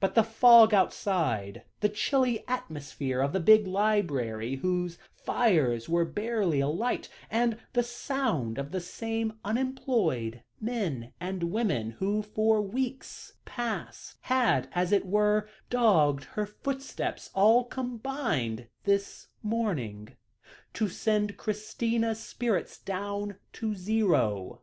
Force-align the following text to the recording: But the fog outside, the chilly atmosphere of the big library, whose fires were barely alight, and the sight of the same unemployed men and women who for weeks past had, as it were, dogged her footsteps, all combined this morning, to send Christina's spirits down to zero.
But 0.00 0.14
the 0.14 0.24
fog 0.24 0.72
outside, 0.72 1.64
the 1.80 1.90
chilly 1.90 2.42
atmosphere 2.48 3.20
of 3.20 3.34
the 3.34 3.40
big 3.40 3.66
library, 3.66 4.54
whose 4.56 4.96
fires 5.12 5.86
were 5.86 6.06
barely 6.06 6.60
alight, 6.60 7.10
and 7.30 7.58
the 7.74 7.82
sight 7.82 8.56
of 8.56 8.70
the 8.72 8.80
same 8.80 9.34
unemployed 9.44 10.42
men 10.62 11.12
and 11.20 11.42
women 11.52 11.90
who 11.90 12.22
for 12.22 12.62
weeks 12.62 13.34
past 13.44 14.16
had, 14.22 14.66
as 14.72 14.92
it 14.92 15.04
were, 15.04 15.46
dogged 15.68 16.24
her 16.24 16.46
footsteps, 16.46 17.28
all 17.34 17.64
combined 17.64 18.66
this 18.84 19.28
morning, 19.42 20.16
to 20.72 20.88
send 20.88 21.36
Christina's 21.36 22.18
spirits 22.18 22.78
down 22.78 23.36
to 23.52 23.74
zero. 23.74 24.62